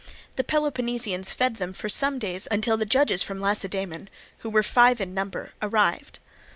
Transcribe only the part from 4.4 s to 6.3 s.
were five in number, arrived.